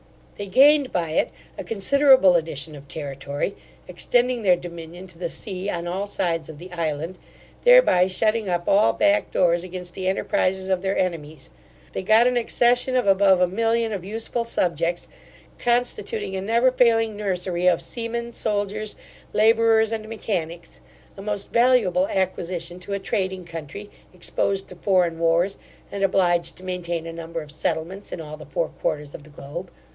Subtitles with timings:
[0.35, 1.29] They gained by it
[1.59, 3.55] a considerable addition of territory,
[3.87, 7.19] extending their dominion to the sea on all sides of the island,
[7.61, 11.51] thereby shutting up all back doors against the enterprizes of their enemies.
[11.93, 15.07] They got an accession of above a million of useful subjects,
[15.59, 18.95] constituting a never failing nursery of seamen, soldiers,
[19.33, 20.81] labourers, and mechanics;
[21.15, 25.59] a most valuable acquisition to a trading country, exposed to foreign wars,
[25.91, 29.29] and obliged to maintain a number of settlements in all the four quarters of the
[29.29, 29.69] globe.